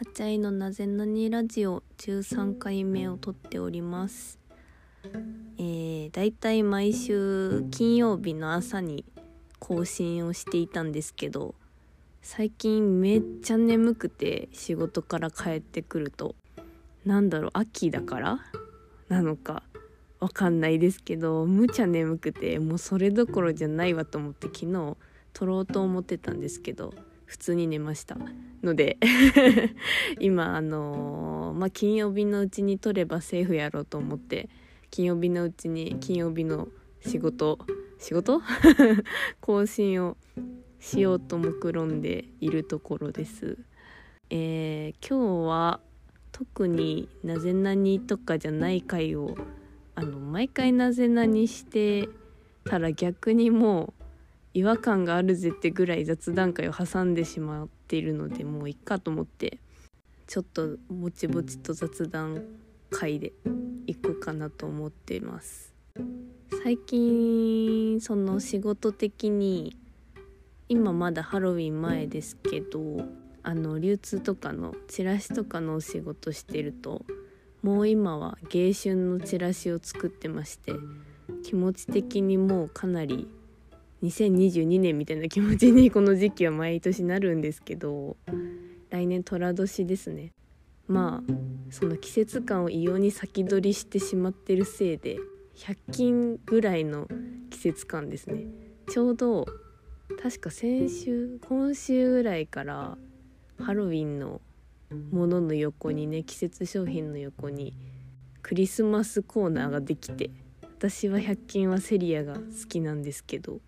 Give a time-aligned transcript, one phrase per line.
[0.00, 4.38] はちゃいのなぜなにラジオ13回目を撮っております。
[5.58, 9.04] えー、だいたい毎週金曜日の朝に
[9.58, 11.54] 更新をしていたんですけど
[12.22, 16.34] 最近めっちゃ眠くて仕事から帰ってくると
[17.04, 18.38] なんだろう秋だから？
[19.10, 19.62] なのか
[20.18, 24.96] わかんないですけどむちゃ眠くてもうそれどころじゃないわと思って昨日
[25.34, 26.94] 撮ろうと思ってたんですけど
[27.30, 28.16] 普通に寝ました
[28.60, 28.98] ので
[30.18, 34.48] 今あのー、まあ金曜日のうちに撮ればセーフやろうと思って
[34.90, 36.66] 金曜日のうちに金曜日の
[37.00, 37.60] 仕事
[38.00, 38.42] 仕事？
[39.40, 40.16] 更新を
[40.80, 43.58] しようと目論んでいるところです。
[44.30, 45.80] えー、今日は
[46.32, 49.36] 特になぜなにとかじゃない回を
[49.94, 52.08] あの毎回なぜなにして
[52.64, 53.99] たら逆にもう
[54.52, 59.58] 違和感があるぜってぐらい雑談会を挟んでしまっているのでもういっかと思って
[60.26, 62.44] ちょっとぼちぼちと雑談
[62.90, 63.32] 会で
[63.86, 65.72] いこうかなと思っています。
[66.62, 69.76] 最近その仕事的に
[70.68, 73.04] 今まだハロウィン前ですけど
[73.42, 77.04] あの流通とかのチラシとかのお仕事してると
[77.62, 80.74] もう今は芸春のチラシを作ってまして
[81.44, 83.28] 気持ち的にもうかなり
[84.02, 88.16] 2022年みたいな気持ちにこの時期は毎年なるんですけど
[88.90, 90.32] 来年寅年ですね。
[90.88, 91.32] まあ
[91.70, 95.18] その季節感を異様に先取りしてしまってるせいで
[95.56, 97.06] 100均ぐらいの
[97.50, 98.46] 季節感ですね。
[98.88, 99.46] ちょうど
[100.20, 102.98] 確か先週今週ぐらいから
[103.58, 104.40] ハロウィンの
[105.12, 107.74] ものの横にね季節商品の横に
[108.42, 110.30] クリスマスコーナーができて
[110.62, 113.60] 私は100均はセリアが好きなんですけど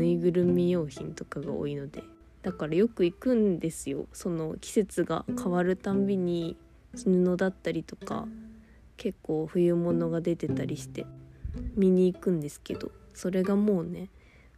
[0.00, 2.02] ぬいぐるみ用品とかが多いので
[2.42, 4.06] だからよく行くんですよ。
[4.14, 6.56] その季節が変わるたんびに
[6.94, 8.26] 布だったりとか
[8.96, 11.04] 結構冬物が出てたりして
[11.76, 14.08] 見に行くんですけどそれがもうね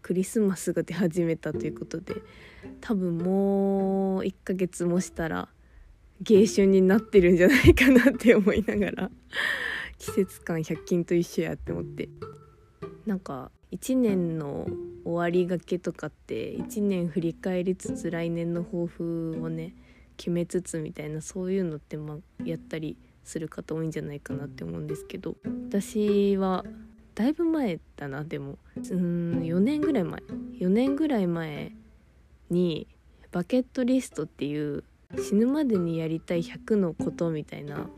[0.01, 2.15] クリスマスが出始めたということで
[2.81, 5.49] 多分もう1ヶ月もしたら
[6.21, 9.11] 芸春になってるんじゃないかなって思いながら
[9.99, 12.09] 季節感100均と一緒やって思って。
[13.07, 14.67] なんか1年の
[15.13, 19.75] 終わりがけとかって1年振り返りつつ来年の抱負をね
[20.17, 25.37] 決めつつみたいなそういうのってまあやったりする方多いんじゃないかなって思うんですけど。
[25.69, 26.65] 私は
[27.15, 28.59] だいぶ前だなでも。
[28.77, 30.21] うん4年ぐらい前。
[30.59, 31.73] 4年ぐらい前
[32.51, 32.87] に
[33.31, 34.85] バケットリストっていう
[35.19, 37.89] 死ぬまでにやりたい100のことみたいな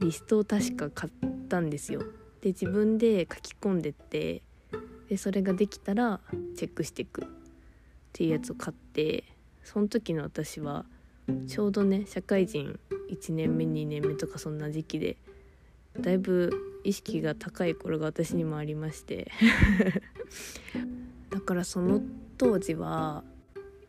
[0.00, 1.12] リストを確か買っ
[1.48, 2.02] たんですよ。
[2.40, 4.42] で自分で書き込んでって
[5.12, 6.20] でそれができたら
[6.56, 7.26] チェックしていくっ
[8.14, 9.24] ていうやつを買って
[9.62, 10.86] その時の私は
[11.46, 12.80] ちょうどね社会人
[13.10, 15.18] 1年目2年目とかそんな時期で
[16.00, 19.30] だいぶ意識が高い頃が私にもありまして
[21.28, 22.00] だからその
[22.38, 23.22] 当時は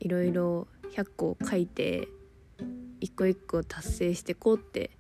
[0.02, 2.10] いろいろ100個書いて
[3.00, 4.92] 一個一個達成してこうって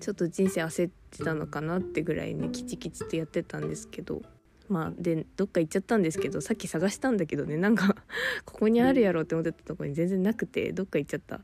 [0.00, 4.20] ちょっと人生焦ってたのかなってぐらいねキチキチとやってたんですけど
[4.68, 7.96] まあでどっか行っちゃったんですけどさっき探したんだけどねなんか
[8.44, 11.40] ここにあるやろって思ってたとこに全然なくてどっか行っちゃった。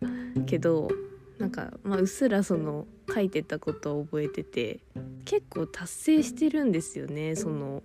[0.47, 0.89] けど
[1.39, 4.81] なんか、まあ、うっすらその書いてたことを覚えてて
[5.25, 7.83] 結構達成してるんですよねその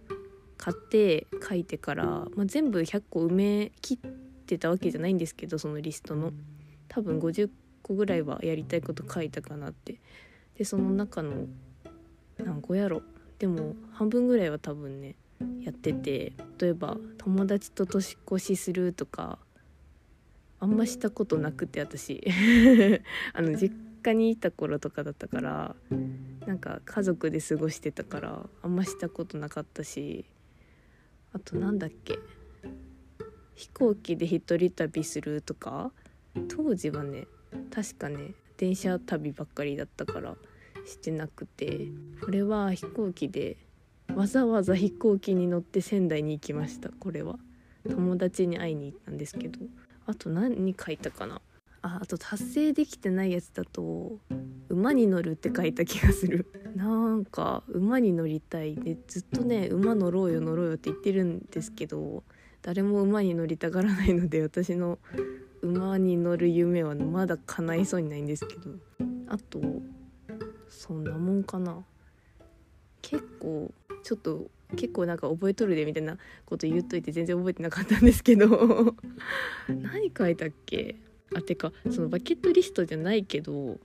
[0.57, 4.11] 買って書いてから、まあ、全部100個埋め切っ
[4.45, 6.33] てたわけじゃないんですけどそのリストの。
[6.87, 7.49] 多分50
[7.81, 9.99] 個ぐらいはやりたいこと書いたかなって。
[10.57, 11.47] でその中の
[12.37, 13.01] 何個やろ。
[13.39, 15.15] でも半分ぐらいは多分ね
[15.65, 19.39] やってて例えば友達と年越しするとか
[20.59, 22.23] あんましたことなくて私。
[23.33, 23.75] あの実
[24.05, 25.75] 家にいた頃とかだったから
[26.45, 30.25] なんか家族で過ごしてたからあんましたことなかったし
[31.33, 32.19] あとなんだっけ
[33.55, 35.91] 飛行機で一人旅するとか
[36.47, 37.25] 当時はね
[37.71, 40.35] 確かね電車旅ばっかりだったから
[40.85, 41.87] してなくて
[42.21, 43.57] これは飛行機で
[44.15, 46.89] わざわざ飛行機に乗って仙台に行きました。
[46.99, 47.37] これは。
[47.87, 49.59] 友達に会いに行ったんですけど。
[50.05, 51.41] あと何書いたかな。
[51.81, 54.17] ああと達成できてないやつだと
[54.69, 56.47] 馬に乗るって書いた気がする。
[56.75, 62.23] なんか馬に乗りたいでずっとね馬乗ろうよ乗ろうよって言ってるんですけど
[62.63, 64.97] 誰も馬に乗りたがらないので私の
[65.61, 68.61] 馬に乗る夢はまだ叶いそうにないんですけど。
[69.27, 69.61] あと
[70.69, 71.83] そんなもんかな。
[73.01, 73.71] 結構
[74.05, 78.95] ちょっと結構なんか覚えとるでみたいなこと言っといて全然覚えてなかったんですけど。
[79.67, 80.95] 何書いたっけ？
[81.33, 83.79] あてかそのバケットリストじゃないけど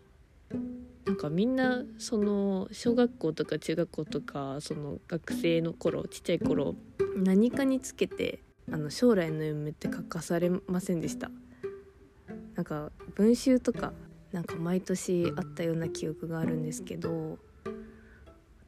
[1.07, 6.77] なんかみんなその小学校とか中学校とかその学生の頃ちっちゃい頃
[7.17, 8.41] 何かにつけて
[8.71, 11.31] あの将来の夢って書かされませんでした。
[12.55, 13.95] なんか文集とか
[14.33, 17.39] なんか毎年あったような記憶があるんですけど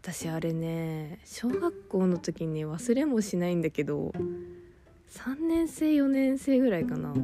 [0.03, 4.13] 私あれね小学校の時に忘れもしないんだけど
[5.09, 7.15] 3年生4年生ぐらいかな。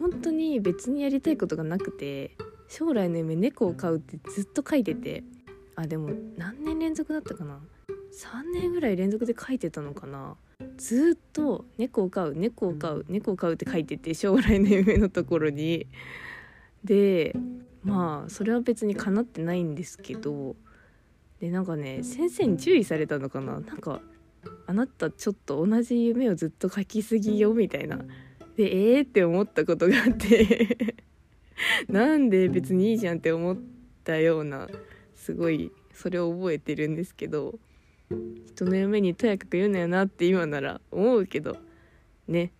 [0.00, 2.32] 本当に別にやりたいことがなくて
[2.68, 5.22] 将来の夢猫を飼うってずっと書いてて。
[5.76, 7.60] あでも何年連続だったかな。
[7.88, 10.36] 3年ぐらい連続で書いてたのかな。
[10.76, 15.86] ずっと猫を飼う猫を飼う猫を飼うって書いてて将来の夢のところに。
[16.82, 17.36] で
[17.84, 20.56] まあそれは別にかなってないんですけど
[21.40, 23.60] でなんかね先生に注意されたのかな？
[23.60, 24.00] なんか
[24.66, 27.98] あなたちょっと同じ夢をずっと書きすぎよみたいな。
[28.56, 29.02] でえー？
[29.02, 30.94] って思ったことがあって。
[31.88, 33.58] なんで別にいいじゃんって思っ
[34.02, 34.68] たような
[35.14, 37.58] すごいそれを覚えてるんですけど。
[38.46, 41.56] 人の夢にとやかく言うなよなって今なら思うけど。
[42.28, 42.52] ね。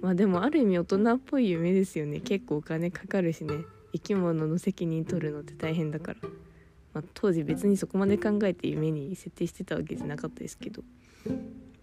[0.00, 2.20] まあでもある意味大人っぽい夢ですよね。
[2.20, 3.54] 結構お金かかるしね。
[3.92, 6.20] 生き物の責任取るのって大変だから、
[6.94, 10.82] まあ、当時別にそこまで考えて夢に設定してたわけじゃなかったですけど、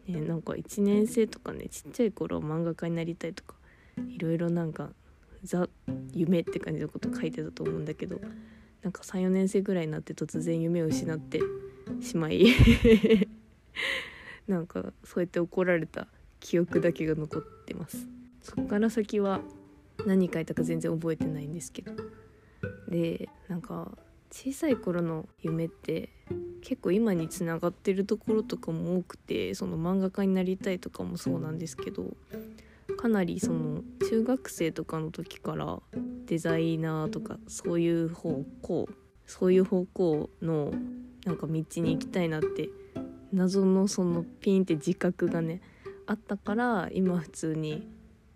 [0.08, 3.56] ね、なんか1年生とかねちっちゃい頃漫画家になりたいとか
[4.10, 4.90] いろいろなんか
[5.44, 5.68] ザ
[6.14, 8.20] 夢って感じのこと書いてたと思うんだけど
[8.82, 11.40] なんか34年生ぐらいになって突然夢を失って
[12.02, 12.46] しまい
[14.48, 16.08] なんかそうやって怒られた
[16.40, 18.08] 記憶だけが残ってます。
[18.44, 19.42] そっから先は
[20.06, 21.92] 何書いたか全然覚えてないんですけど。
[22.88, 23.98] でなんか
[24.36, 26.10] 小さい頃の夢って
[26.62, 32.04] 結構今につながってるところとかも多くてその漫画家になりたいとかもそうなんですけど
[32.98, 35.80] かなりその中学生とかの時から
[36.26, 38.90] デザイナーとかそういう方向
[39.26, 40.74] そういう方向の
[41.26, 42.68] なんか道に行きたいなって
[43.32, 45.62] 謎のそのピンって自覚がね
[46.08, 47.88] あったから今普通に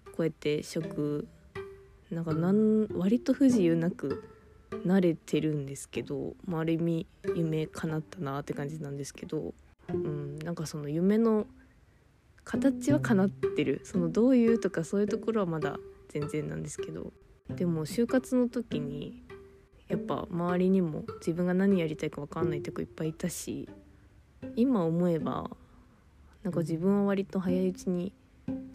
[0.05, 1.27] こうやって職
[2.09, 4.23] なんかなん割と不自由なく
[4.85, 9.53] 慣れてるんですけど、まあ、ある意味夢叶ったなって感じなんですけど、
[9.89, 11.47] うん、なんかその夢の
[12.43, 13.81] 形は叶ってる。
[13.83, 15.77] そのどういうとかそういうところはまだ
[16.09, 17.13] 全然なんですけど。
[17.49, 19.23] でも就活の時に
[19.87, 23.67] やっぱ周りにも自分が何やりたいか分かんないとこいっぱいいたし
[24.55, 25.49] 今思えば
[26.43, 28.13] なんか自分は割と早いうちに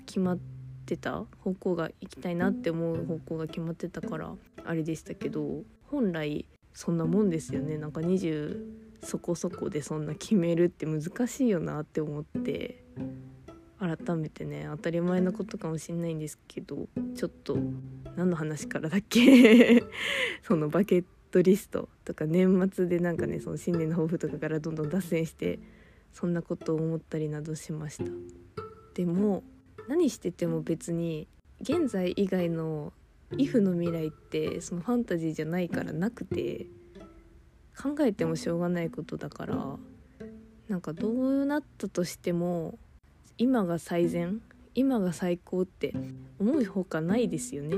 [0.06, 0.38] 決まっ
[0.86, 4.34] てた方向が行きたいなって思う方向が決まってたから
[4.64, 5.62] あれでしたけど
[5.94, 7.78] 本来そんなもんですよね。
[7.78, 8.60] なんか20
[9.02, 12.82] そこそこでそんな決めるって難しいよなって思って。
[13.78, 17.58] 改めてね当たり前のことかもしんないんですけどちょっと
[18.16, 19.84] 何の話からだっけ？
[20.42, 25.58] そのバケットリストとか年末でなんかねその新年の抱負とかからどんどん脱線して
[26.12, 28.04] そんなことを思ったりなどしました。
[28.94, 29.42] でも
[29.88, 31.28] 何してても別に
[31.60, 32.92] 現在以外の
[33.36, 36.66] 「イフの未来ってそのファンタジーじゃないからなくて
[37.76, 39.76] 考えてもしょうがないことだから
[40.68, 42.78] なんかどうなったとしても
[43.36, 44.40] 今が最善
[44.74, 45.94] 今が最高って
[46.38, 47.76] 思うほかないですよね。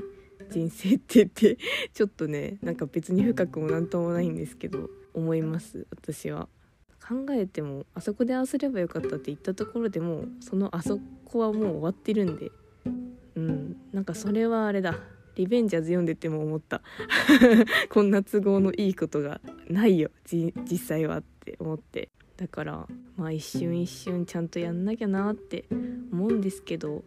[0.50, 1.58] 人生ってって
[1.92, 6.48] ちょっとねなんか別に深くも何ともないんですけど思います私は。
[7.06, 12.50] 考えてもあそこでああすればよかったって言ったところでもそのあそこはもう終わってるんで
[13.36, 14.98] うんなんかそれはあれだ。
[15.36, 16.82] リベンジャーズ読んでても思った。
[17.88, 20.10] こんな都合のいいことがないよ。
[20.24, 22.10] 実際はって思って。
[22.36, 25.66] だからまあ一瞬一瞬ちゃんとやんなきゃなって
[26.12, 27.04] 思うんですけど、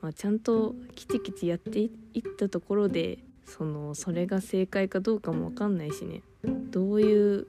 [0.00, 6.22] まあ、ちゃんときちきちやっていったところでそのそれが正解かどうかも分かんないしね。
[6.70, 7.46] どういう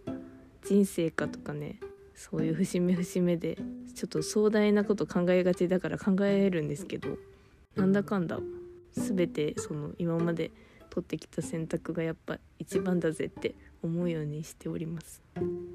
[0.63, 1.79] 人生かとかね。
[2.19, 3.57] そういう節目節目で
[3.95, 7.17] ちょっと壮大なこと考えがちだから考えるんですけど
[7.77, 8.39] なんだかんだ
[8.93, 10.51] 全てその今まで
[10.89, 15.21] 取ってきた選択がやっぱ一番だぜって思うようにしております。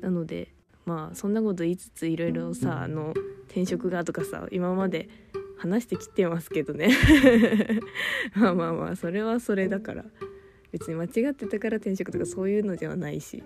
[0.01, 0.49] なので
[0.85, 3.15] まあそんなこと言いつついろいろさあの
[3.47, 5.09] 転職がとかさ今まで
[5.57, 6.91] 話してきてますけどね。
[8.35, 10.05] まあまあまあそれはそれだから。
[10.73, 13.45] 別に間違ってたから転職とかそういうのではないし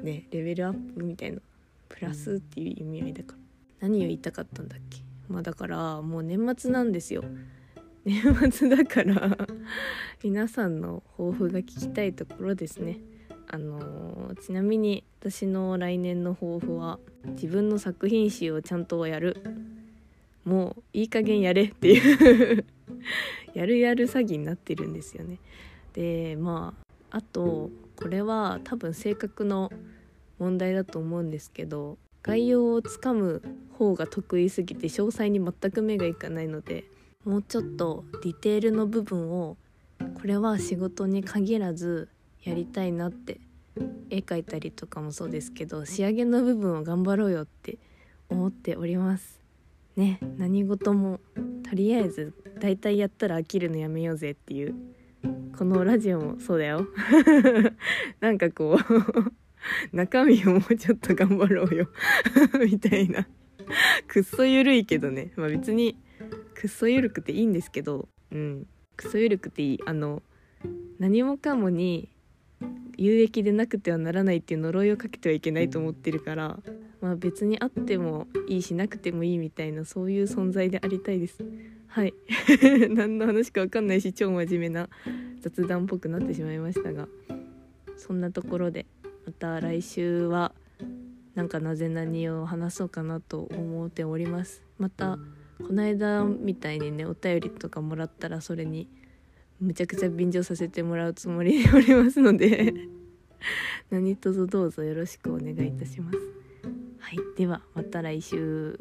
[0.00, 1.40] ねレベルアップみたいな。
[1.88, 3.38] プラスっていう意味合いだから。
[3.80, 4.98] 何を言いたかったんだっけ。
[5.28, 7.24] まあだからもう年末なんですよ。
[8.04, 9.36] 年末だから
[10.22, 12.98] 皆さんの抱負が聞きたいところですね。
[13.48, 19.42] あの、ちなみに私の来年の抱負は自分の作品集をちゃんとやる。
[20.44, 22.64] もういい加減やれっていう
[23.54, 25.38] やるやる詐欺になってるんですよね。
[25.94, 26.74] でま
[27.10, 29.72] ああとこれは多分性格の
[30.38, 33.40] 問題だと思うんですけど概要をつかむ
[33.78, 36.84] 方が得意すぎて詳細に全く目がいかないので
[37.24, 39.56] もうちょっとディテールの部分を
[40.14, 42.08] これは仕事に限らず
[42.42, 43.40] やりたいなって
[44.10, 47.78] 絵描いたりとかもそうですけど仕上げの部分を頑張ろうよって
[48.28, 49.40] 思っております。
[49.96, 51.20] ね何事も
[51.68, 54.74] とりあえず大体やったら飽きるのやめようぜっていう
[55.56, 56.86] このラジオもそうだよ。
[58.20, 59.32] なんかこう
[59.96, 61.88] 中身をもうちょっと頑張ろうよ。
[62.60, 63.26] みたいな。
[64.08, 65.32] くっそゆるいけどね。
[65.36, 65.96] まあ別に
[66.54, 68.66] くっそゆるくていいんですけどうん。
[68.96, 69.80] くそゆるくていい。
[69.86, 70.22] あの
[70.98, 72.08] 何もかもに
[72.96, 76.58] 有益でなくてはならないっていう呪いをかけてはいけないと思ってるから
[77.00, 81.44] まあ別にあってもいいしなくてもいいみたいなそういう存在でありたいです。
[81.88, 82.14] はい。
[82.90, 84.88] 何の話か分かんないし超真面目な
[85.40, 87.08] 雑談っぽくなってしまいましたが
[87.96, 88.86] そんなところで
[89.26, 90.54] また来週は
[91.34, 94.62] なんかなぜ何を話そうかなと思っております。
[94.78, 95.18] また
[95.66, 98.88] この間みたいにねお便りとかもらったらそれに
[99.60, 102.74] むちゃくちゃ便乗させてもらうつもりでおりますので
[103.90, 106.18] 何卒どうぞよろしくお願いいたします。
[106.98, 108.80] はい、ではまた来週。